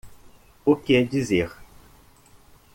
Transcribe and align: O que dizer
O 0.65 0.75
que 0.75 1.03
dizer 1.05 1.51